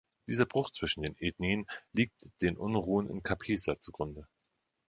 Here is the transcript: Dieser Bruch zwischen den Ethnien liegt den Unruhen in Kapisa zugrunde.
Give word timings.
Dieser 0.27 0.47
Bruch 0.47 0.71
zwischen 0.71 1.03
den 1.03 1.15
Ethnien 1.19 1.67
liegt 1.93 2.25
den 2.41 2.57
Unruhen 2.57 3.07
in 3.07 3.21
Kapisa 3.21 3.77
zugrunde. 3.77 4.27